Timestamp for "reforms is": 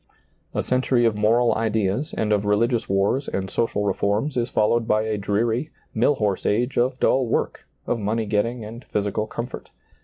3.85-4.49